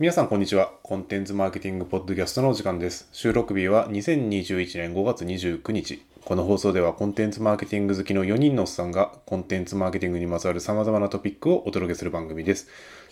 [0.00, 0.70] 皆さんこんにちは。
[0.84, 3.08] コンテンツマーケティングポッドキャストのお時間です。
[3.10, 6.04] 収録日は2021年5月29日。
[6.24, 12.68] この放送ではコンテンツマーケティング好きの4人のおっさんがコンテンツマーケティングにまつわる様々なトピックをお届けする番組です。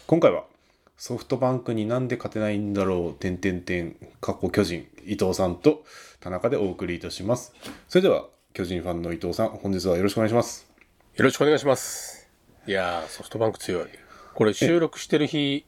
[0.07, 0.45] 今回は
[0.97, 5.83] ソフトバンクになんで勝てないんだろう、点点点、過去巨人、伊藤さんと
[6.21, 7.53] 田中でお送りいたします。
[7.89, 10.71] それでは巨人ファンの伊藤さん、本日はよろしくお願いします。
[11.17, 12.31] よろしくお願いします。
[12.65, 13.87] いやー、ソフトバンク強い。
[14.35, 15.65] これ収録してる日、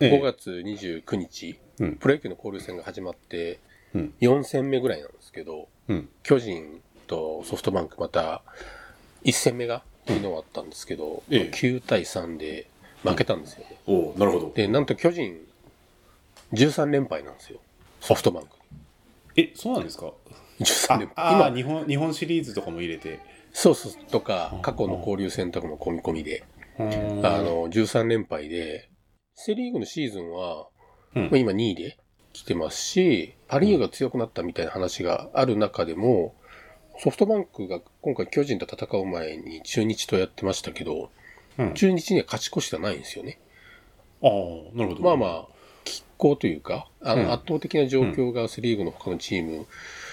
[0.00, 3.58] 5月29日、うんプロ野球の交流戦が始まって、
[3.94, 6.08] うん4戦目ぐらいなんですけど、うん。
[6.22, 8.42] 巨人とソフトバンクまた、
[9.24, 12.66] 1戦目が昨日あったんですけど、ええ9対3で
[13.02, 13.76] 負けたんですよね。
[13.86, 14.52] おなるほど。
[14.54, 15.38] で、なんと巨人、
[16.52, 17.60] 13連敗なんですよ。
[18.00, 18.48] ソフトバンク。
[19.36, 20.12] え、そうなんですか
[20.60, 21.42] ？13連あ敗。
[21.44, 23.20] あー、日本、日本シリーズとかも入れて。
[23.52, 26.44] そうそう、とか、過去の交流戦とかも込み込みで、
[26.78, 26.86] ああ
[27.42, 28.88] の、13連敗で、
[29.36, 30.66] セリーグのシーズンは、
[31.14, 31.22] うん。
[31.24, 31.98] まあ今2位で
[32.32, 36.34] 来てますし、パリーグが強くなったみたいな話がある中でも、
[36.98, 41.10] ソフトバンクが今回巨人と戦う前に中日とやってましたけど、
[41.58, 41.74] うん。
[41.74, 43.38] 中日には勝ち越してはないんですよね。
[44.22, 45.02] ああ、なるほど。
[45.02, 45.46] まあまあ、
[45.84, 47.32] 拮抗というか、あの、うん。
[47.32, 49.66] 圧倒的な状況がセリーグの他のチーム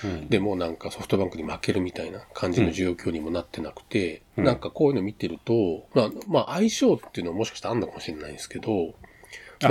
[0.04, 0.28] うん。
[0.28, 4.44] でもなんかソフトバンクに負けるみたいな感じの状況にもなってなくて、うん。
[4.44, 8.94] なんかこういうの見てると、まあ、まあ相性っていうのはもしかしたらあんのかもしれないんですけど、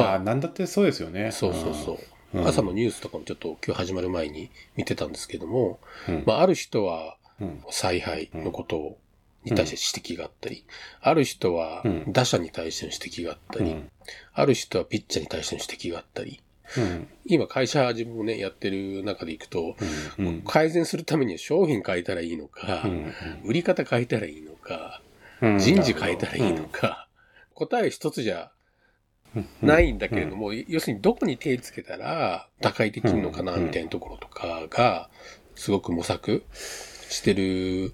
[0.00, 1.32] ああ、なんだってそうですよね。
[1.32, 1.94] そうそうそう。
[1.94, 2.02] うん
[2.46, 6.24] 朝のニュースとかもちょっと今日始まる前に見てたんですけども、うん。
[6.26, 7.62] まあある人はうん。
[7.70, 8.96] 采配のこと
[9.44, 10.64] に対して指摘があったり、
[11.02, 13.90] ある人はうん打者に対しての指摘があったり、うん
[14.32, 16.40] ある人はピッチャーに対しての指摘があったり、
[16.78, 17.08] うん。
[17.26, 19.76] 今会社自分もね、やってる中でいくと、
[20.18, 20.26] うん。
[20.26, 20.42] うん。
[20.42, 23.12] 改善するためには商品変えたらいいのか、うん
[23.44, 25.02] 売り方変えたらいいのか、
[25.42, 27.08] うん人事変えたらいいのか、
[27.52, 28.51] 答え一つじゃ
[29.62, 33.66] ないんだけれども、要するにどこに手つけたら打開できるのかな、うん。
[33.66, 35.08] みたいなところとかが、
[35.54, 36.44] すごく模索
[37.12, 37.92] してる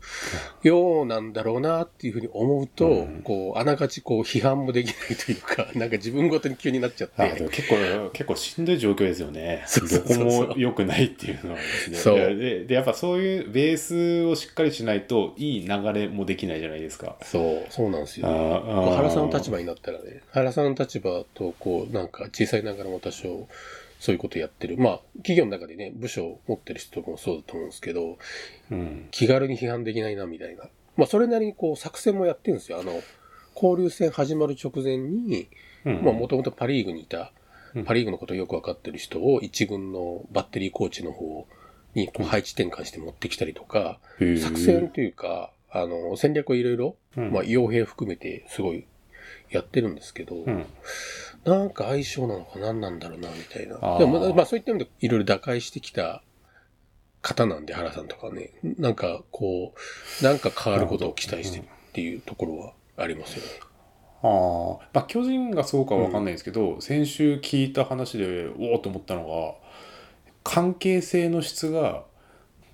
[0.62, 7.76] ようなんだろうなっていうふうに思うと、うんこう、あながちこう批判もできないというか、 なんか自分ごとに急になっちゃって、も結構、
[8.12, 9.64] 結構しんどい状況ですよね。
[9.66, 11.96] そこも良くないっていうのはですね。
[11.98, 17.16] そうでで、やっぱそういうベースをしっかりしないと、いい流れもできないじゃないですか。
[17.22, 18.28] そう、そうなんですよ。
[18.28, 18.30] あ
[18.64, 19.58] こう原さんの立場。
[19.58, 23.48] 場になったらね、原さんの立場と、こう、なんか小さいながらも多少、
[23.98, 24.78] そういうことやってる。
[24.78, 28.18] まあ、企業の中でね、部署を持ってる人もそうだと思うんですけど、
[28.70, 29.08] うん。
[29.10, 30.68] 気軽に批判できないな、みたいな。
[30.96, 32.80] まあ、それなりにこう、作戦もやってるんですよ。
[32.80, 33.02] あの、
[33.54, 35.48] 交流戦始まる直前に、
[35.84, 37.32] うんまあ、もともとパリーグにいた
[37.74, 41.46] うん、パリーグのことをよくわかってる人を一軍のバッテリーコーチの方
[41.94, 48.86] にこう配置転換して持ってきたりとか、へー作戦というか、あの、戦略をいろいろ、うんまあ、傭兵含めてすごい
[49.50, 50.66] やってるんですけど、うん。
[51.44, 53.98] なんか相性なのか何なんだろうな、みたいな。
[53.98, 56.22] でもまあ、まあそういった意味でいろいろ打開してきた
[57.22, 58.52] 方なんで、原さんとかね。
[58.62, 59.74] なんかこ
[60.20, 63.68] う、なんか変わることを期待してるっていうところはありますよね。
[64.22, 69.68] ああ、まあ、巨人がそうかわかんないですけど、先週聞いた話で、おおと思ったのが、
[70.44, 72.04] 関係性の質が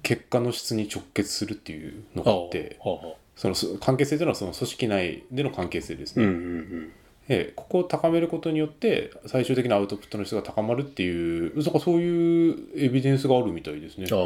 [0.03, 6.25] 結果の質に直結するっていうのがあって、はあはあそのそ関係性というのはその組織内での関係性ですね。
[6.25, 6.93] うんうんうん。
[7.28, 14.06] でここを高めることによって最終的なアウトプットの質が高まるっていうなんかそういうエビデンスがあるみたいですね。
[14.12, 14.19] ああ。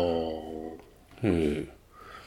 [1.23, 1.79] ええ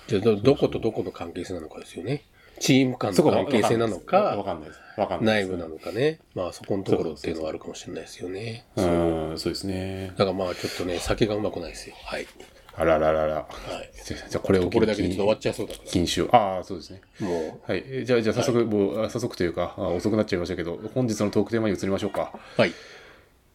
[0.08, 2.24] じゃあど、どことどこの関係性なのかですよね。
[2.60, 4.80] チーム間の関係性なのわか、かんないです。
[4.98, 5.50] わかんないです。
[5.50, 6.20] 内部なのかね。
[6.36, 8.66] まあそこのところっていうのはあるかもしれないですよね。
[8.76, 10.12] うん、そうですね。
[10.18, 11.96] だからまあちょっとね、酒がうまくないですよ。
[12.04, 12.28] はい。
[12.74, 13.36] あらららら。
[13.36, 13.46] は
[13.84, 13.92] い。
[14.30, 16.36] じゃこれをこれだけでちょっと終わっちゃいそうだか禁酒を。
[16.36, 17.02] ああ、そうですね。
[17.20, 17.28] ら。
[17.28, 17.84] もはい。
[17.86, 22.32] えじゃあ、じゃあ早速、もう、あ早速というか、あ遅くなっちゃいましたけど、本日のトークテーマに移りましょうか。
[22.58, 22.74] う、はい。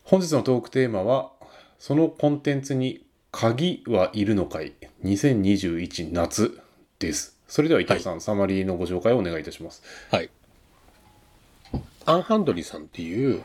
[0.05, 1.33] 本日のトークテーマは、
[1.79, 4.73] そのコンテンツに鍵はいるのかい
[5.05, 6.61] ?2021 夏
[6.99, 7.39] です。
[7.49, 9.83] それでは伊藤さん、サマリーのご紹介をお願いいたします。
[10.11, 10.31] はい。
[12.05, 13.43] アンハンドリーさんっていう、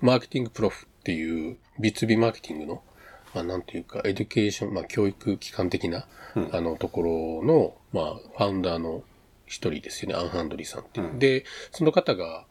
[0.00, 2.82] MarketingProfs っていう、B2B マーケティングの、
[3.34, 6.06] まあなんていうか、エデュケーション、まあ教育機関的な、
[6.52, 9.02] あのところの、まあファウンダーの
[9.46, 11.18] 一人ですよね、アンハンドリーさんっていう。
[11.18, 12.46] で、その方が、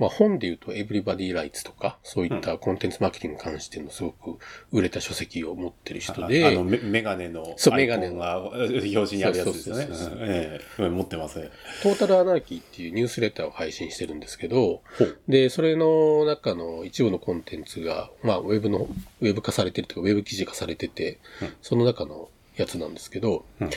[0.00, 4.38] まあ本で言うと Everybody Rights とか、そういったコンテンツマーケティングに関してのすごく
[4.72, 9.88] 売れた書籍を持ってる人で、あの、メメガネのそうアイコンが表示にあるやつですよね。
[10.20, 11.50] ええ持ってます。
[11.82, 14.82] トータルアナーキーっていうニュースレターを配信してるんですけど
[15.28, 18.88] で、それの中の一部のコンテンツが、まあ、ウェブの、
[19.20, 21.18] ウェブ化されてるというか、ウェブ記事化されてて、
[21.60, 23.70] その中のやつなんですけど、うん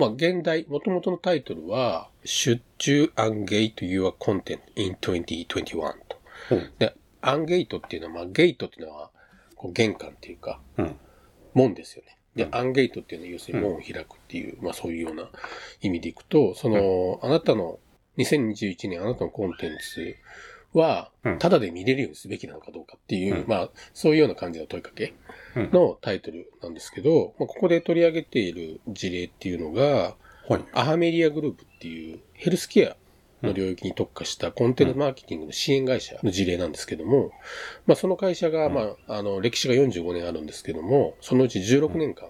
[0.00, 2.60] まあ、現代、元々のタイトルは、Should
[2.90, 6.16] you engage your content in 2021と。
[6.48, 9.10] ほうで、アンゲートっていうのは、まあ、ゲートっていうのは、
[9.56, 10.96] こう玄関っていうか、うん。
[11.52, 12.16] 門ですよね。
[12.34, 15.28] で、うんアンゲートっていうのは要するに門を開くっていう、まあそういうような
[15.82, 17.78] 意味でいくと、その、あなたの、
[18.16, 20.16] 2021年あなたのコンテンツ
[20.72, 23.44] はうん、ただで見れるようにすべきなのかどうかっていう、うん。
[23.48, 25.14] まあそういうような感じの問いかけ
[25.56, 25.70] うん。
[25.72, 30.14] のタイトルなんですけど、まあ、ここで取り上げている事例っていうのが、
[30.48, 30.64] はい。
[30.72, 32.96] アハメリアグループっていうヘルスケア
[33.46, 37.32] の領域に特化したコンテンツマーケティングの支援会社の事例なんですけども、
[37.86, 42.28] まあその会社が、まあ、あの、歴史が45年あるんですけども、そのうち16年間、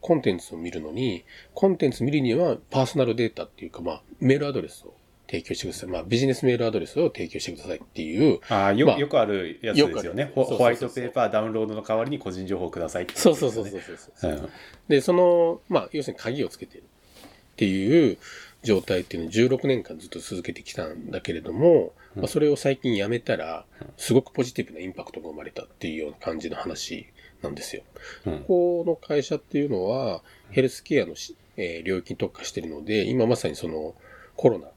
[0.00, 1.24] コンテンツを見るのに、
[1.54, 4.94] コンテンツ見るにはパーソナルデータっていうか、まあ、メールアドレスを
[5.30, 5.90] 提供してください。
[5.90, 10.32] まあ、ビジネスメールアドレスを提供してくださいっていう、ああ、よ、まあよくあるやつですよね。
[10.34, 13.36] ホワイトペーパーダウンロードの代わりに個人情報をくださいってそう。
[13.36, 14.32] そうそうそうそうそう。
[14.32, 14.48] うん
[14.88, 18.16] で、その、まあ、要するに鍵をつけてるっていう
[18.62, 23.66] 状態っていうのを16年間ずっと続けてきたんだけれども、まあ、それを最近やめたら、
[23.98, 27.06] すごくポジティブなインパクトが生まれたっていうような感じの話
[27.42, 27.82] なんですよ。
[28.26, 33.94] うんここの会社っていうのは、ヘルスケアのし、えー領域に特化しているので、今まさにその
[34.36, 34.68] コロナ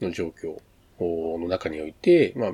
[0.00, 0.58] の状況
[1.38, 2.52] の中において、まあ、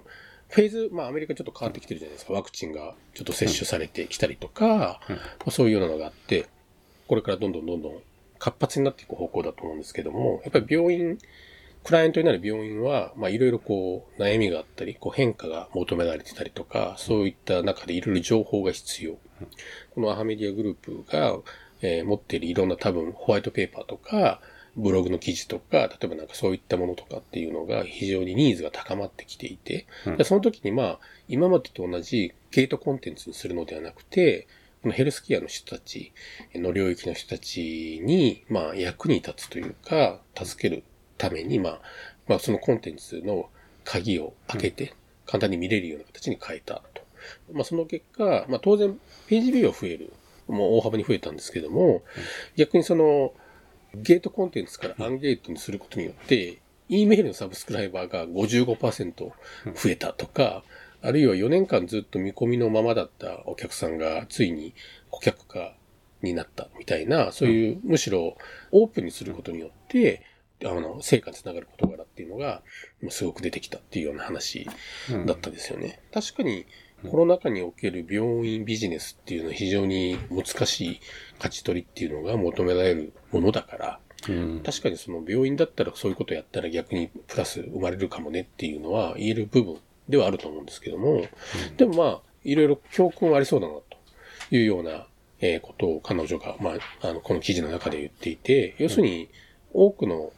[0.48, 2.32] フェーズ、まあアメリカちょっと変わってきてるじゃないですか。
[2.32, 6.46] ワクチンがちょっと接種されてきたりとか、うんまあそういうようなのがあって、
[7.08, 7.98] これからどんどんどんどん
[8.38, 11.18] 活発になっていく方向だと思うんですけども、やっぱり病院、
[11.84, 19.18] クライアントになる病院は、まあいろいろこう悩みがあったり、こう変化が求められてたりとか、そういった中でいろいろ情報が必要。
[19.94, 21.38] このアハメディアグループが、
[21.82, 24.40] えー持っているいろんな多分ホワイトペーパーとか、
[24.76, 34.46] ブログの記事とか、例えばなんかそういったものとかっていうのが非常にニーズが高まってきていて、うんでその時にまあ、今までと同じゲートコンテンツにするのではなくて、
[34.82, 36.12] このヘルスケアの人たち
[36.54, 40.84] の領域の人たちに、まあ、役に立つというか、助ける
[41.18, 41.80] ために、まあ、
[42.28, 43.48] まあ、そのコンテンツの
[43.84, 44.94] 鍵を開けて、
[45.26, 47.02] 簡単に見れるような形に変えたと。
[47.52, 50.12] まあ、その結果、まあ、当然、ページビューは増える。
[50.46, 52.04] もう大幅に増えたんですけども、
[52.54, 53.34] 逆にその、
[54.02, 56.58] ゲートコンテンツからアンゲートにすることによって、
[56.88, 59.32] E メールのサブスクライバーが55%増
[59.86, 60.62] えたとか、
[61.02, 64.74] あるいは4年間ずっと見込みのままだったお客さんがついに
[65.10, 65.74] 顧客化
[66.22, 68.36] になったみたいな、そういう、むしろ
[68.72, 70.22] オープンにすることによって、
[70.64, 72.62] あの、成果につながる事柄っていうのが、
[73.10, 74.66] すごく出てきたっていうような話
[75.26, 76.00] だったですよね。
[76.12, 76.66] 確かに、
[77.08, 81.00] コロナ禍における病院ビジネスっていうのは非常に難しい
[81.36, 84.62] 勝ち取りっていうのが求められるものだから、うん。
[84.64, 89.76] 確かにその病院だったらそういうことやったら逆にプラス生まれるかもねっていうのは言える部分
[90.08, 91.24] ではあると思うんですけども、
[91.76, 93.84] でもまあ、いろいろ教訓はありそうだなと
[94.54, 95.06] いうような、
[95.40, 99.28] えーことを彼女が、まあ、あの、この記事の中で言っていて、要するに
[99.74, 100.32] 多くの、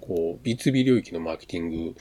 [0.00, 1.96] こう、B2B 領域のマーケティング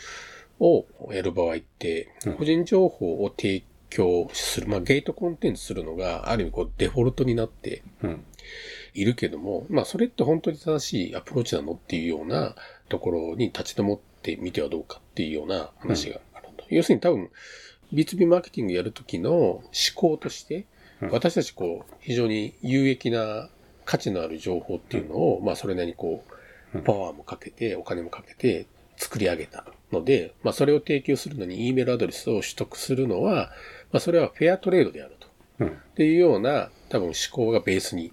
[0.60, 8.26] をやる場合ってうん、個人情報を提供する、まあ、ゲートコンテンツするのが、ある意味こう、デフォルトになってうん。
[8.94, 12.56] いるけども、まあそれって本当に正しいアプローチなのっていうような
[12.90, 16.66] ところに立ち止まってみてはどうかっていうような話があると。
[16.70, 17.30] 要するに多分
[17.94, 19.64] B2B マーケティングやるときの思
[19.96, 20.66] 考として
[21.02, 23.50] うん、私たちこう非常に有益な
[23.86, 26.24] 価値のある情報っていうのを、まあそれなりにこ
[26.74, 26.84] う、うん。
[26.84, 33.52] パワーもかけて、お金もかけて作り上げたので、まあそれを提供するのに E メールアドレスを取得するのは、
[33.92, 35.28] まあそれはフェアトレードであると。
[35.60, 38.12] うんっていうような多分思考がベースに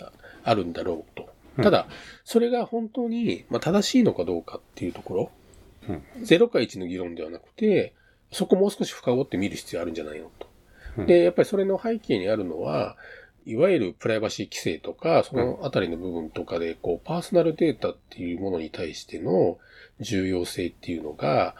[0.00, 1.32] ああるんだろうと。
[1.62, 1.86] ただ、
[2.24, 5.30] それが本当に、まあ、正しいのかどうかっていうところ、
[5.88, 7.94] うん0か1の議論ではなくて、
[8.32, 10.48] そこもう少し深掘って見る必要あるんじゃないのと。
[10.98, 12.96] うんで、やっぱりそれの背景にあるのは、
[13.46, 19.58] いわゆるプライバシー規制とか、そのあたりの部分とかで、こう、パーソナルデータっていうものに対しての
[20.00, 21.54] 重要性っていうのが、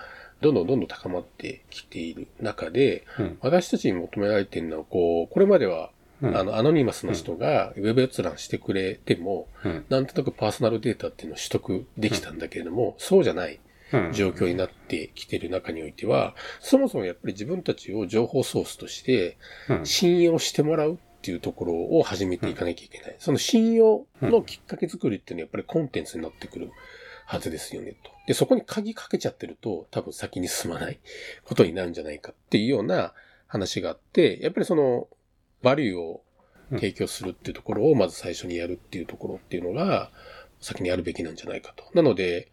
[0.44, 3.38] どんどんどんどん高まってきている中で、うん。
[3.40, 6.36] 私たちに求められているのは、こう、これまでは、うん。
[6.36, 9.84] あの、アノニマスの人がウェブ閲覧してくれても、うん。
[9.88, 13.58] なんとなくパーソナルデータっていうのを取得できたんだけれども、そうじゃない
[13.92, 14.12] うん。
[14.12, 19.38] 状況になってきている中においては、そもそもやっぱり自分たちを情報ソースとして
[19.70, 19.86] うん。
[19.86, 23.16] 信用してもらうっていうところを始めていかなきゃいけない。
[23.18, 26.70] その信用のきっかけ作りっていうのはやっぱりコンテンツになってくる
[27.26, 28.10] はずですよねと。
[28.26, 30.98] で、そこに鍵かけちゃってると多分先に進まない
[31.44, 33.14] ことになるんじゃないかっていうような
[33.46, 35.08] 話があって、やっぱりその
[35.62, 36.22] バリューを
[36.70, 40.10] 提供するっていうところをまず最初にやるっていうところっていうのが
[40.60, 41.84] 先にやるべきなんじゃないかと。
[41.94, 42.48] なので、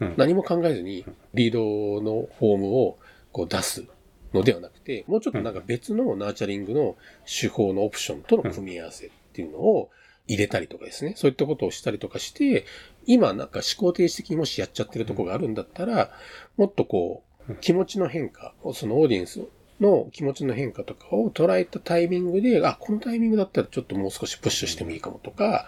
[0.00, 2.98] うん何も考えずにリードのフォームを
[3.32, 3.86] こう出す
[4.34, 9.90] のではなくて、もうちょっとなんか別のナーチャリングの手法のオプションとの組み合わせっていうのを
[10.26, 11.14] 入れたりとかですね。
[11.16, 12.66] そういったことをしたりとかして、
[13.06, 16.10] 今なんか思考停止的にもしやっちゃってるところがあるんだったら、
[16.56, 19.40] もっとこう、気持ちの変化をそのオーディエンス
[19.80, 25.66] の気持ちの変化とかを捉えたタイミングで、あ、このタイミングだったらちょっともう少しプッシュしてもいいかもとか、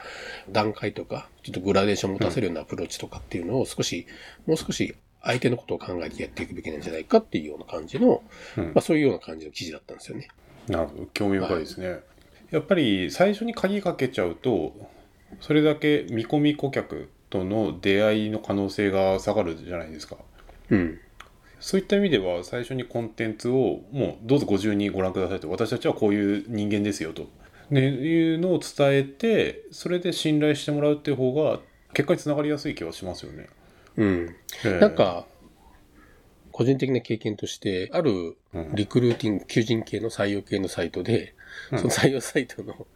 [0.51, 4.07] 段階とか、ちょっとグラデーション持たせるようなアプローチとかっていうのを少し、
[4.47, 8.23] もう少し相手のことを考えてやっていくべきなんじゃないかっていうような感じの、
[8.57, 8.65] うん。
[8.67, 10.29] まあそういうような感じの記事だったんですよね。
[10.69, 11.07] なるほど。
[11.13, 12.01] 興味深いですね、
[12.51, 14.75] やっぱり最初に鍵かけちゃうと
[15.41, 20.17] それだけ見込み顧客との出会いの可能性が下がるじゃないですか
[20.71, 21.01] うん。
[21.61, 27.27] そういった意味では最初にコンテンツをもうどうぞご自由にご覧くださいと私たちはこういう人間ですよと、
[27.71, 31.59] ね、いうのを伝えてそれで信頼してもらうっていう方が
[31.95, 33.49] 結果につながりやすい気はしますよね。
[33.97, 34.37] うん。
[34.65, 35.27] ええなんか、
[36.53, 41.35] 個人的な経験として、あるうんリクルーティング、求人系の採用系のサイトで、
[41.73, 42.87] うんその採用サイトの、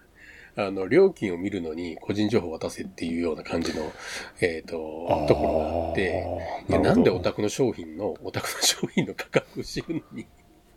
[0.57, 3.91] あの、料金を見るのに個人情報を渡せっていうような感じの、
[4.41, 4.77] えっ、と、
[5.29, 6.27] ところがあって、
[6.69, 10.23] いやなんでオタクの商品の、オタクの商品の価格を知るのに、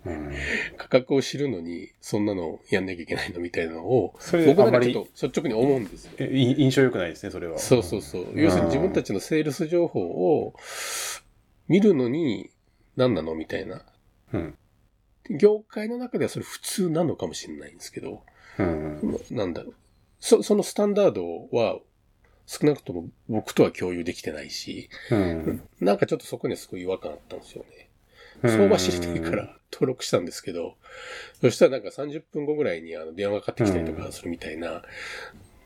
[0.06, 0.32] うん
[0.78, 6.12] 価格を知るのに、そんなのやんなきゃいけないのみたいなのを、それ僕なんかちょっと率直に思うんですよ。
[6.20, 7.58] えい印象良くないですねそれは。
[7.58, 8.28] そうそうそう。
[8.36, 10.54] 要するに自分たちのセールス情報を
[11.68, 12.52] 見るのに
[12.96, 13.84] 何なのみたいな。
[14.32, 14.58] うん
[15.30, 18.22] 業界の中ではそれ普通なのかもしれないんですけど、
[18.60, 19.74] うんなんだろう。
[20.20, 21.80] そそのスタンダードは
[22.48, 27.90] 少なくとも僕とは共有できてないし、うんなんかちょっとそこにはすごい違和感あったんですよね。
[28.44, 30.76] うん相場知りたいから登録したんですけど、
[31.42, 34.84] そしたらなんか30分後ぐらいにあの電話がかかってきたりとかするみたいな、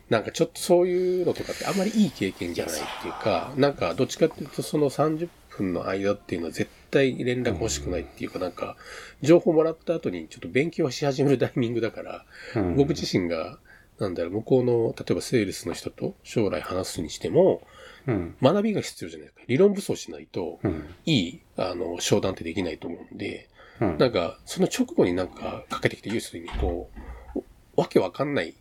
[0.10, 8.76] なんかちょっとそういうのとかってあんまりいい経験じゃないっていうか、なんかどっちかっていうとその30分の間っていうのは絶対連絡欲しくないっていうか、なんか
[9.22, 12.76] 情報もらった後にちょっと勉強し始めるタイミングだから、うん。
[12.76, 13.60] 僕自身が
[14.00, 17.62] なんだろう、向こうの、例えばセールスの人と将来話すにしても、
[18.08, 18.36] うん。
[18.42, 19.44] 学びが必要じゃないですか。
[19.48, 20.96] 理論武装しないと、うん。
[21.06, 23.50] いい、あの、商談ってできないと思うんで、
[23.82, 23.98] うん。
[23.98, 26.90] なんか、その直後になんかかけてきて、要するにこ
[27.36, 27.42] う、
[27.76, 28.56] わけわかんない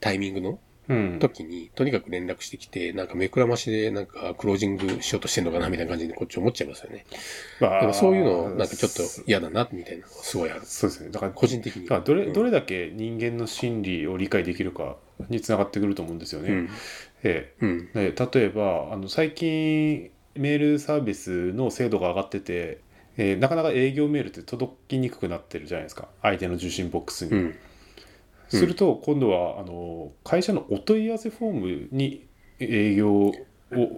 [0.00, 0.58] タイミングのうん
[1.20, 7.04] 時に、とにかく連絡してきて、なんか目くらましでなんかクロージングしようとしてんのかなみたいな感じでこっち思っちゃいますよね。
[7.60, 10.60] まあそういうの、なんかちょっと嫌だな、みたいなのがすごいある。
[10.64, 11.86] そうですねだから個人的に。
[11.86, 14.96] どれうんどれだけ人間の心理を理解できるか
[15.28, 16.48] につながってくると思うんですよね。
[16.50, 16.68] うん。
[17.22, 17.88] えうん。
[17.94, 22.80] 例えばあの最近メールサービスの精度が上がってて、
[23.16, 27.32] えーなかなか営業メールって届きにくくなってるじゃないですか相手の受信ボックスに。
[27.32, 27.54] うん。
[28.58, 32.26] すると今度はあの会社のお問い合わせフォームに
[32.58, 33.32] 営業を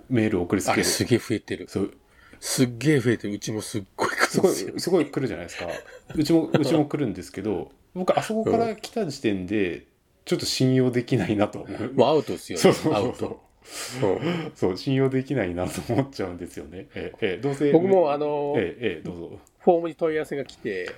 [0.09, 0.75] メールを送りつける。
[0.75, 1.67] あれすげえ増えてる。
[1.69, 1.95] そう
[2.41, 3.35] すっげえ増えてる。
[3.35, 5.67] うちもすっごい来すごいすごい来るじゃないですか。
[6.15, 9.87] うちも うちも来るんですけど僕あそこから来た時点で
[10.25, 11.93] ちょっと信用できないなと思う。
[11.95, 12.63] もうアウトですよね。
[12.63, 14.21] そうそうアウそうそう
[14.55, 16.87] そう信用できないなと思っちゃうんですよね。
[16.95, 19.39] ええええどうせ僕もあの、ええええどうぞ。
[19.59, 20.91] フォームに問い合わせが来て、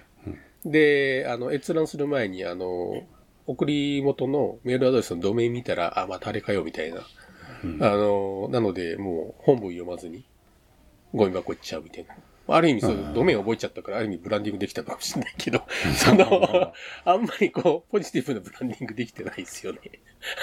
[0.64, 3.04] で、あの、閲覧する前に、あの、
[3.46, 7.06] 送り元のメールアドレスのドメイン見たら、あ、またあれかよ、みたいな。
[7.64, 10.24] うんあの、なので、もう本文読まずに、
[11.14, 12.14] ゴミ箱行っちゃうみたいな。
[12.48, 15.62] ある意味、そううんドメイン覚えちゃったから、ある意味ブランディングできたのかもしれないけど、
[15.96, 16.72] その、
[17.04, 19.80] あんまりこう、ポジティブなブランディングできてないですよね。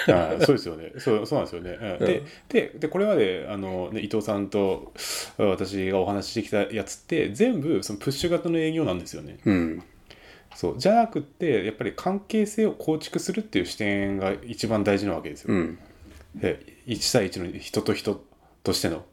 [0.08, 0.92] あそうですよね。
[0.98, 1.78] そうそうなんですよね。
[2.00, 4.92] うんでででこれまであの、ね、伊藤さんと
[5.38, 9.38] 私がお話ししてきたやつって全部そのプッシュ型の営業なんですよね。
[9.44, 9.82] うん。
[10.54, 15.54] そうじゃなくってやっぱり関係性を構築するっていう視点が一番大事なわけですよ。
[15.54, 15.78] うん。
[16.34, 18.24] で1対1の人と人
[18.62, 19.04] としての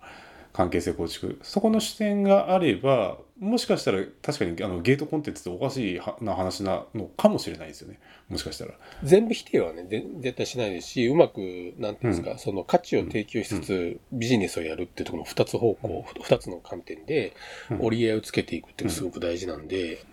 [0.53, 7.99] 関係性構築そこの視点があればもしかしたら確かにあのゲートコンテンツっておかしいはな話なのかもしれないですよね
[8.31, 8.71] もしかしたら。
[9.03, 17.33] 全部否定はね、で絶対しないですし、うまく、なんていうんですか、その価値を提供しつつ、ビジネスをやるっていうところの二つ方向、二つの観点で
[17.69, 20.05] うん折り合いをつけていくっていうのがすごく大事なんで、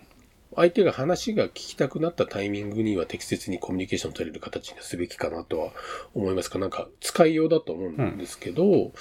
[0.56, 5.72] 相手が話が聞きたくなったタイミングには適切にコミュニケーションを取れる形にすべきかなとは
[6.14, 8.92] 思いますかなんか使いようだと思うんですけど、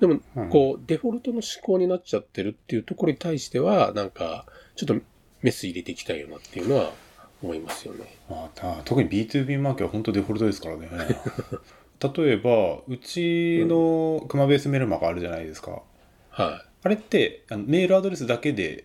[0.00, 5.04] でもうんこうデフォルトの思考になっちゃってるっていうところに対してはなんかちょっと
[5.42, 6.90] メス入れていきたいよなっていうのは
[7.42, 8.16] 思いますよね。
[8.28, 10.88] まあ、た特に B2B マーケは本当デフォルトですからね。
[11.98, 15.82] 例えばうちのクマベースメルマガあるじゃないですか。
[16.30, 18.84] はあれってあのメールアドレスだけで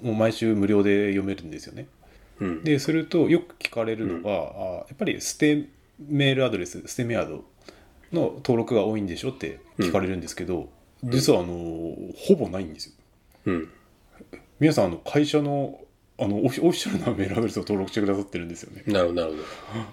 [0.00, 1.86] もう毎週無料で読めるんですよね。
[2.40, 2.44] い。
[2.44, 2.64] うん。
[2.64, 5.68] でするとよく聞かれるのが、あやっぱり捨て
[5.98, 7.44] メールアドレス捨てメアド
[8.12, 10.68] の登録が多いんでしょって聞かれるんですけど、
[11.04, 12.92] 実はあのほぼないんですよ。
[13.46, 13.68] うん。
[14.60, 15.80] 皆さんあの会社の
[16.18, 18.84] あのオフィオフィシャルなメールアドレスを登録してくださってるんですよね。
[18.86, 19.44] なるほど、なるほど。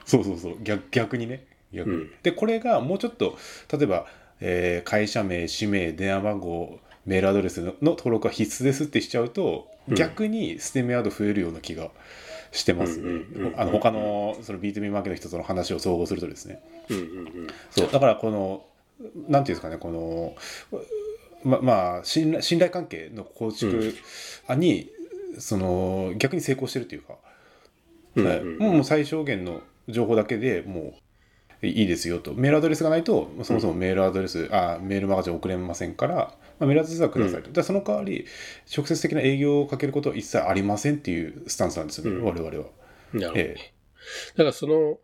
[0.05, 3.37] そうそうそう逆逆にね逆に、うんでこれがもうちょっと
[3.71, 4.05] 例えば、
[4.41, 11.89] えー会社名氏名電話番号メールアドレスの登録は必須ですってしちゃうと、逆にステムアド増えるような気が
[12.51, 13.21] してますね。
[13.57, 16.61] あの他のその B2B マーケの人との話を総合するとですね。
[17.71, 17.91] そう。
[17.91, 18.63] だからこの
[19.27, 20.35] なんていうんですかねこの
[21.43, 23.93] ままあ信頼信頼関係の構築
[24.55, 24.89] に、
[25.37, 27.17] その逆に成功してるというか、
[28.21, 28.43] はい。
[28.43, 30.93] もう最小限の情報だけでも
[31.61, 32.33] ういいですよと。
[32.33, 38.25] メールアドレスがないとそもそもメールアドレス、あメールマガジン送れませんから、まあ、メールアドレスはくださいと、うん、その代わり
[38.75, 42.51] 直接的な営業をかけることは一切ありませんっていうスタンスなんですよね、うん、我々は。
[42.51, 43.73] なるほど、ええ、
[44.35, 44.99] だからその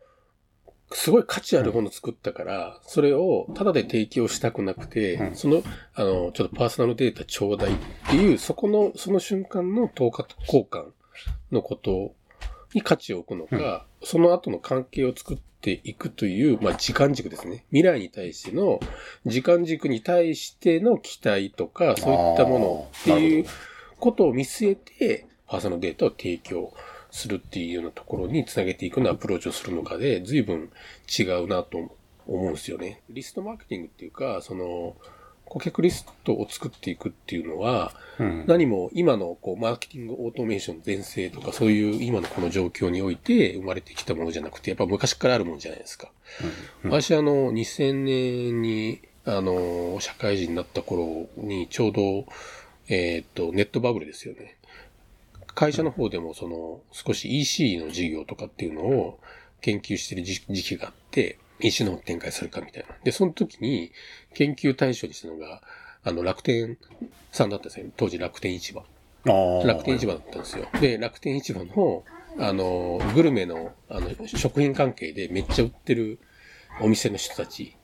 [0.92, 5.64] すごい価値あるものを作ったから、それをただで提供したくなくて、うん、その、
[5.96, 7.76] あの、ちょっとパーソナルデータちょうだいっ
[8.10, 10.92] ていう、そこの、その瞬間の等価交換
[11.52, 12.14] のこと
[12.76, 17.66] に価値を置くのか、うん、その後の関係を作っていくという、まあ、時間軸ですね。
[17.70, 18.80] 未来に対しての、
[19.26, 23.46] 時間軸に対しての期待とか、そういったものっていう
[24.00, 26.74] ことを見据えて、パーソナルデータを提供
[27.12, 30.70] するっていうようなところにつなげていくのアプローチをするのかで、随分
[31.08, 31.78] 違うなと
[32.28, 33.02] 思うんですよね。
[33.10, 34.98] リストマーケティングっていうか、その、
[35.46, 46.12] 顧客リストを作っていくっていうのは、うん、何も今のこうマーケティングオートメーション全盛とかそういう今のこの状況において生まれてきたものじゃなくて、やっぱ昔からあるものじゃないですか。
[46.84, 52.26] うんうん、私あの、2000年に、あの、社会人になった頃にちょうど、
[52.88, 54.58] えっ、と、ネットバブルですよね。
[55.56, 59.20] 会社の方でもその少し EC の事業とかっていうのを
[59.62, 62.96] 研究してる時期があって、EC の方展開するかみたいな。
[63.04, 63.92] で、その時に
[64.34, 65.62] 研究対象にしたのが、
[66.04, 66.78] あの楽天
[67.32, 67.88] さんだったんですよ。
[67.98, 68.84] 当時楽天市場。
[69.66, 70.68] 楽天市場だったんですよ。
[70.80, 72.04] で、楽天市場の、
[72.38, 76.20] あの、グルメの、あの、食品関係でめっちゃ売ってる
[76.82, 77.76] お店の人たち、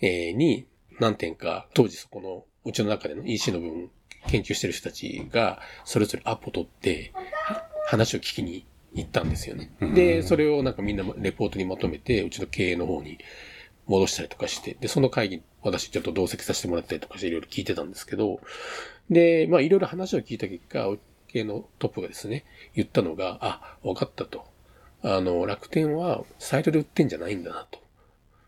[0.00, 0.66] えー、に
[0.98, 3.90] 何点か、当時そこの、うちの中での EC の部分
[4.26, 7.12] 研究してる人たちが、それぞれアポ取って、
[7.86, 9.70] 話を聞きに行ったんですよね。
[9.94, 13.18] で、それをなんかみんなレポートにまとめて、うちの経営の方に
[13.86, 18.40] 戻したりとかして、で、その会議、私ちょっと同席させてもらったりとかしていろいろ聞いてたんですけど、
[19.10, 20.88] で、まあいろいろ話を聞いた結果、
[21.28, 24.46] 経営のトップがですね、言ったのが、あ、分かったと。
[25.02, 27.80] あの、楽天はサイトで売ってんじゃないんだなと。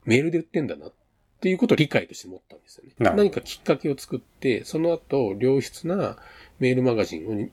[0.05, 0.93] メールで売ってんだなっ
[1.39, 2.93] っていうことを理解として持ったんですよね。
[2.99, 6.17] 何かきっかけを作って、その後、良質な
[6.59, 7.49] メールマガジンを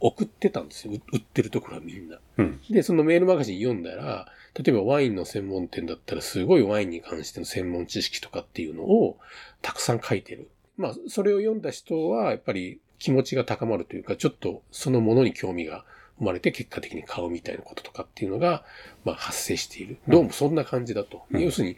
[0.00, 0.94] 送ってたんですよ。
[1.12, 2.60] 売ってるところはみんな、うん。
[2.70, 9.18] で、そのメールマガジン読んだら、例えばワインの専門店だったらすごいワインに関しての専門知識とかっていうのを
[9.62, 10.48] たくさん書いてる。
[10.76, 15.84] まあ、それを読んだ人はやっぱり気持ちが高まるというか、ちょっとそのものに興味が
[16.18, 18.64] 生まれて結果的に買うみたいなこととかっていうのが、
[19.04, 19.98] まあ発生している。
[20.08, 21.22] どうもそんな感じだと。
[21.30, 21.76] うん、要するに、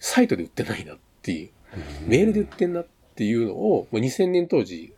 [0.00, 1.50] サイトで売ってないなっていう、
[2.06, 4.92] メールで売ってんなっていうのを、2000年当時、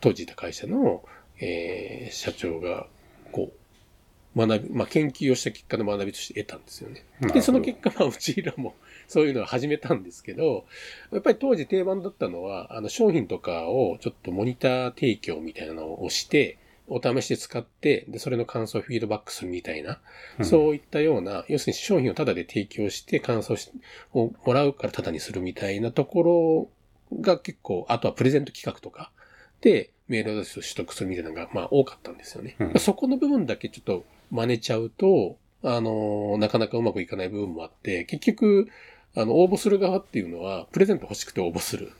[0.00, 1.04] 当時いた会社の、
[1.38, 2.86] えー、社長が、
[3.32, 3.60] こう、
[4.36, 7.04] 学び、まあ、研究をした結果の学びとして得たんですよね。
[7.32, 8.74] で、その結果、まあ、うちらも
[9.08, 10.66] そういうのを始めたんですけど、
[11.10, 16.58] やっぱり当時定番だったのは、あの、商品とかをちょっとモニター提供みたいなのをして、
[16.90, 20.00] お試しで使って、で、それの感想をフィードバックするみたいな、
[20.40, 23.54] うん、そういったような、要するに商品をタダで提供して感想
[24.12, 26.68] をもらうからタダにするみたいなとこ
[27.12, 29.19] ろが結構、あとはプレゼント企画とかで
[29.62, 32.56] メールアドレスを取得するみたいなのが、まあ多かったんですよね。
[32.58, 38.68] うん、そこの部分だけちょっと真似ちゃうと、あの、なかなかうまくいかない部分もあって、結局、
[39.14, 41.92] あの、応募する側っていうのは、プレゼント欲しくて応募する。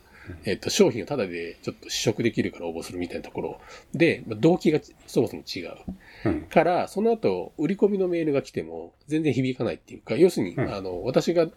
[0.45, 3.61] えっと、商品をタダでちょっと試食できるから応募するみたいなところ
[3.93, 5.77] で、動機がそもそも違う。
[6.25, 11.49] うん、から、その後、売り込みのメールが来ても全然響かないっていうか、要するに、うん、あの、私が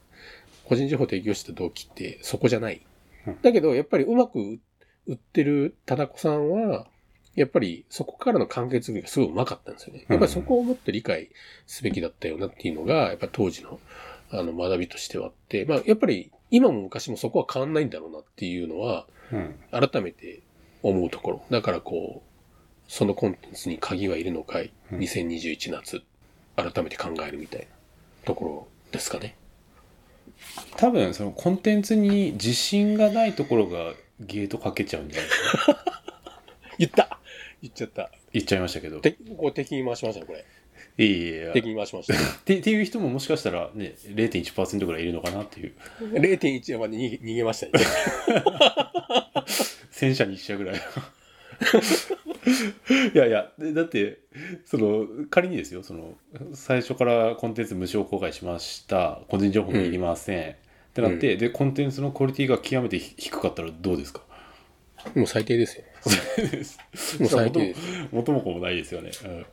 [0.65, 2.81] 個人情報提供した動機ってそこじゃない。
[3.41, 4.57] だけど、やっぱりうまく売っ
[5.31, 6.87] てる田中さんは、
[7.35, 10.05] やっぱりそこからの関係づくりがすごいうまかったんですよね。
[10.07, 11.29] やっぱりそこをもっと理解
[11.65, 13.79] すべきだったよなっていうのが、やっぱ当時の
[14.29, 19.07] あの学びとしてはあって、まあやっぱり今も昔もそこは変わんないんだろうなっていうのは、
[19.71, 20.41] 改めて
[20.83, 21.43] 思うところ。
[21.49, 22.33] だからこう、
[22.87, 26.03] そのコンテンツに鍵はいるのかい、2021夏、
[26.55, 27.65] 改めて考えるみたいな
[28.25, 29.35] ところですかね。
[30.77, 35.83] 多分、そのコンテンツに自信がないところがゲートかけちゃうんじゃないですか？
[36.79, 37.19] 言った
[37.61, 38.11] 言っちゃった。
[38.33, 38.99] 言っちゃいましたけど。
[38.99, 40.43] てこう敵に回しましたね、これ。
[40.97, 42.13] いいい敵に回しました。
[42.13, 45.73] っ てっていう人ももしかしたらね、0.1%ぐらいいるのかなっていう。
[46.01, 47.85] 0.1まで逃げ逃げましたね。
[49.91, 50.81] 戦車にしちゃうぐらい。
[53.13, 54.19] いやいや、だって、
[54.65, 56.15] その、仮にですよ、その、
[56.53, 59.21] 最初からコンテンツ無償公開しました。
[59.29, 60.55] 個人情報もいりません。
[60.95, 64.21] うん、ってなって、でコンテンツのクオリティが極めて低かったらどうですか？
[65.15, 65.83] もう最低ですよ。
[67.19, 67.79] もう最低です。
[68.11, 69.11] 元も子もないですよね、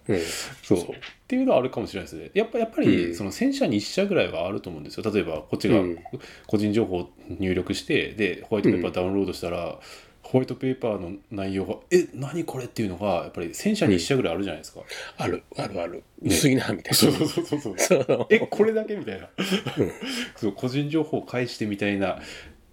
[0.09, 0.15] うん。
[0.15, 0.21] うん。
[0.63, 0.79] そう。
[0.79, 0.85] っ
[1.27, 2.31] ていうのはあるかもしれないですね。
[2.35, 3.15] やっぱやっぱり、うん。
[3.17, 5.99] その1000社に1社ぐらいはあると思うんですよ例えばこっちがうん
[6.47, 9.79] 個人情報を入力してでホワイトペーパーダウンロードしたら、
[10.23, 14.81] ホワイトペーパーの内容が「え何これ?」っていうのがやっぱり1000社に1社ぐらいあるじゃないですか、
[15.17, 16.03] ある、あるある。
[16.23, 16.95] 薄いな、みたいな。
[16.95, 19.29] そうそうそうそうそうえこれだけみたいな、
[20.37, 22.19] そう個人情報を返してみたいなっ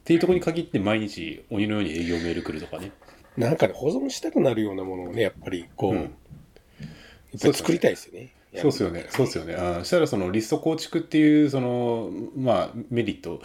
[0.04, 2.92] ていうところに限って毎日鬼のように営業メール来るとかね
[3.38, 6.08] なんかね、保存したくなるようなものをね、やっぱり、こう、うんや
[7.38, 8.34] っぱり作りたいですよね。
[8.62, 9.56] そうですよね、そうですよね。
[9.56, 13.41] あーしたらそのリスト構築っていうそのまあメリット、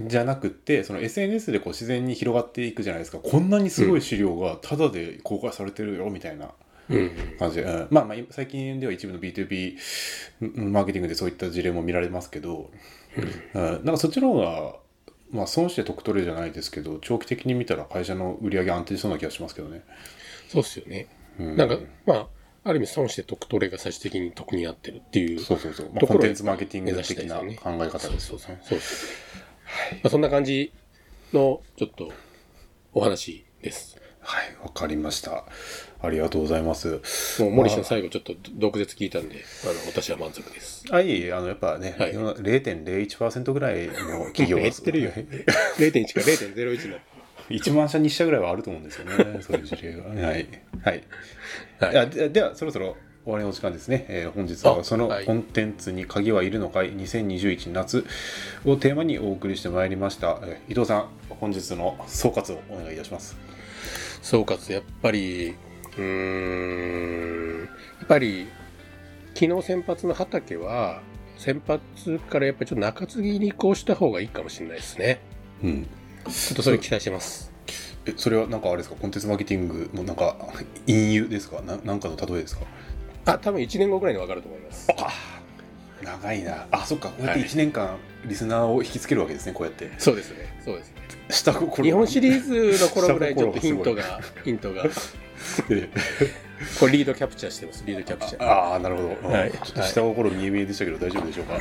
[0.00, 3.18] じゃなくってその SNS でこう自然に広がっていくじゃないですか。
[3.18, 6.50] こんなにすごい資料がタダで公開されてるよみたいな
[6.90, 7.10] うん。
[7.38, 9.76] 感じで、うんまあまあ最近では一部の B2B
[10.70, 12.70] マーケティングでそういった事例も見られますけど、
[13.54, 14.76] うんなんかそっちの方が
[15.30, 19.82] まあ損して得取れじゃないですけど長期的に見たら会社の売り上げ安定しそうな気がしますけどね。
[20.48, 21.06] そうっすよね。
[21.38, 22.26] うんなんか、まあ、
[22.64, 25.86] ある意味損して得取れが最終的に得になってるっていうそうそうそう。
[25.92, 27.44] まあ、コンテンツマーケティング的な考
[27.84, 28.18] え方ですよね。
[28.18, 29.42] そうそうそうですね。
[30.02, 30.72] まあ、そんな感じ
[31.32, 32.12] の、ちょっと、
[32.94, 33.96] お話です。
[34.20, 35.44] はい、わかりました。
[36.00, 37.00] ありがとうございます。
[37.40, 40.84] もう、森氏の最後、ちょっと毒舌聞いたんで、あの、私は満足です。
[40.90, 45.10] あ、いえいえ、あの、やっぱね、はい世の中0.01%ぐらいの企業が減ってるよ。
[45.78, 47.00] 0.1か0.01になる。
[47.50, 50.04] 1万社に社ぐらいはあると思うんですよね、 そういう事例が。
[50.04, 50.48] はい。
[50.82, 51.02] はい。
[51.80, 54.04] はいででは、そろそろ終わりのお時間ですね。
[54.08, 58.04] えー本日はあそのはいコンテンツに鍵はいるのかい？2021夏
[58.64, 60.40] をテーマにお送りしてまいりました。
[60.42, 63.36] えー伊藤さん、本日の総括をお願いいたします。
[64.22, 65.54] 総括、やっぱり、
[65.96, 67.66] うーん、や
[68.04, 68.46] っぱり、
[69.34, 71.02] 昨日先発の畑は、
[71.36, 75.20] 先発からやっぱりちょっと中継ぎに移行した方がいいかもしれないですね。
[75.62, 75.86] うん。
[76.30, 77.50] ちょっとそれ期待してます。
[78.06, 80.36] え、それはなんかあれですか、コンテンツマーケティングのなんか、
[80.86, 81.60] 隠喩ですか？
[81.62, 82.62] ななんかの例えですか？
[83.26, 84.88] あ、多分1年後ぐらいに分かると思います。
[86.02, 86.66] 長いな。
[86.72, 87.10] あそっか。
[87.10, 87.48] こうやってはい。
[87.48, 89.92] 1年間リスナーを引きつけるわけですねこうやって。
[89.98, 90.60] そうですね。
[90.64, 90.94] そうですね。
[91.30, 91.84] 下心。
[91.84, 92.42] 日本シリー
[92.74, 94.84] ズの頃ぐらいちょっとヒント下が、ヒントが、
[95.70, 95.88] え
[96.80, 98.44] これリードキャプチャーしてます、リードキャプチャー。
[98.44, 99.52] ああなるほど、はい。
[99.52, 101.58] ちょっと下心見え見えでしたけど大丈夫でしょうか？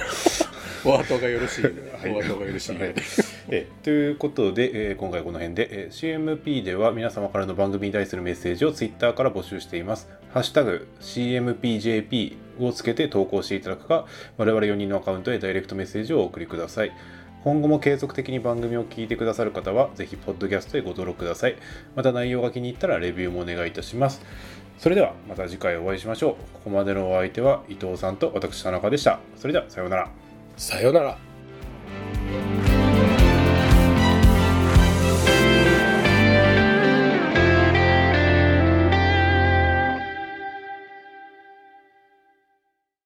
[0.83, 2.75] お後がよろしい、お後がよろしい。
[3.83, 10.09] ということで、えー今回この辺で、えー CMP では皆様からの番組に対するメッセージを Twitter から募集しています。
[10.33, 14.05] ハッシュタグ CMPJP をつけて投稿していただくか、
[14.37, 16.91] 我々4人のアカウントへダイレクトメッセージをお送りください。
[17.43, 21.55] 今後も継続的に番組を聞いてくださる方は、ぜひ、ポッドキャストへご登録ください。
[21.95, 24.21] また内容が気に入ったらレビューもお願いいたします。
[24.77, 26.33] それでは、また次回お会いしましょう。
[26.53, 29.19] ここまでのお相手は伊藤さんと私、田中でした。
[29.37, 30.11] それでは、さようなら。
[30.61, 31.17] さようなら。